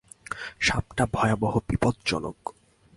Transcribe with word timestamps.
সাপটি 0.59 1.03
ভয়াবহ 1.13 1.53
বিপজ্জনক। 1.69 2.39